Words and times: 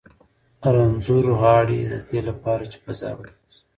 رنځور 0.73 1.25
غاړي 1.39 1.79
د 1.91 1.93
دې 2.09 2.19
لپاره 2.29 2.63
چې 2.71 2.77
فضا 2.83 3.09
بدله 3.17 3.43
شي. 3.51 3.59